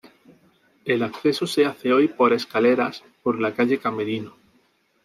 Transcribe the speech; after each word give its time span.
El 0.83 1.03
acceso 1.03 1.45
se 1.45 1.63
hace 1.67 1.93
hoy 1.93 2.07
por 2.07 2.33
escaleras 2.33 3.03
por 3.21 3.39
la 3.39 3.53
calle 3.53 3.77
Camerino. 3.77 4.33